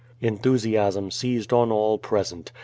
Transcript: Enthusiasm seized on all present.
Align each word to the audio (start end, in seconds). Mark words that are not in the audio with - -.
Enthusiasm 0.21 1.11
seized 1.11 1.53
on 1.53 1.71
all 1.71 1.99
present. 1.99 2.51